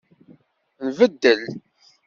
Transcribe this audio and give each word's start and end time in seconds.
Nbeddel. 0.87 1.41